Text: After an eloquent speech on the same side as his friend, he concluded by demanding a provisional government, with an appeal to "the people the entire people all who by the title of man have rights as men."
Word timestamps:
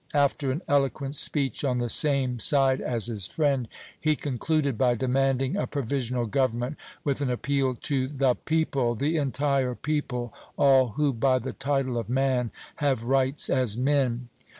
After 0.15 0.49
an 0.51 0.63
eloquent 0.67 1.13
speech 1.13 1.63
on 1.63 1.77
the 1.77 1.87
same 1.87 2.39
side 2.39 2.81
as 2.81 3.05
his 3.05 3.27
friend, 3.27 3.67
he 3.99 4.15
concluded 4.15 4.75
by 4.75 4.95
demanding 4.95 5.55
a 5.55 5.67
provisional 5.67 6.25
government, 6.25 6.75
with 7.03 7.21
an 7.21 7.29
appeal 7.29 7.75
to 7.83 8.07
"the 8.07 8.33
people 8.33 8.95
the 8.95 9.17
entire 9.17 9.75
people 9.75 10.33
all 10.57 10.87
who 10.97 11.13
by 11.13 11.37
the 11.37 11.53
title 11.53 11.99
of 11.99 12.09
man 12.09 12.49
have 12.77 13.03
rights 13.03 13.47
as 13.47 13.77
men." 13.77 14.29